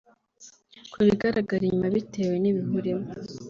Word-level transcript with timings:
Ku 0.91 0.97
bigaragara 1.05 1.63
inyuma 1.65 1.87
bitewe 1.95 2.35
n’ibihe 2.39 2.71
urimo 2.79 3.09